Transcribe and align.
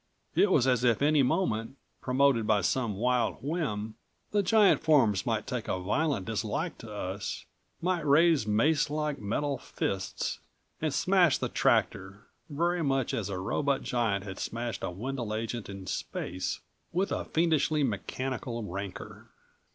It 0.33 0.49
was 0.49 0.65
as 0.65 0.83
if 0.83 1.03
any 1.03 1.21
moment, 1.21 1.77
promoted 2.01 2.47
by 2.47 2.61
some 2.61 2.95
wild 2.95 3.35
whim, 3.43 3.97
the 4.31 4.41
giant 4.41 4.81
forms 4.81 5.27
might 5.27 5.45
take 5.45 5.67
a 5.67 5.77
violent 5.79 6.25
dislike 6.25 6.79
to 6.79 6.91
us, 6.91 7.45
might 7.83 8.03
raise 8.03 8.47
mace 8.47 8.89
like 8.89 9.19
metal 9.19 9.59
fists 9.59 10.39
and 10.81 10.91
smash 10.91 11.37
the 11.37 11.49
tractor, 11.49 12.25
very 12.49 12.83
much 12.83 13.13
as 13.13 13.29
a 13.29 13.37
robot 13.37 13.83
giant 13.83 14.23
had 14.25 14.39
smashed 14.39 14.83
a 14.83 14.89
Wendel 14.89 15.35
agent 15.35 15.69
in 15.69 15.85
space, 15.85 16.61
with 16.91 17.11
a 17.11 17.25
fiendishly 17.25 17.83
mechanical 17.83 18.63
rancor. 18.63 19.27